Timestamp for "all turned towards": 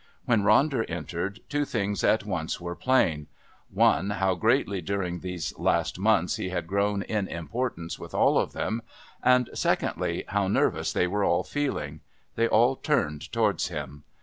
12.47-13.67